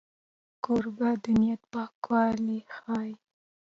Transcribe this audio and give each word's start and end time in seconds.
کوربه 0.63 1.09
د 1.23 1.25
نیت 1.39 1.61
پاکوالی 1.73 2.59
ښيي. 2.75 3.13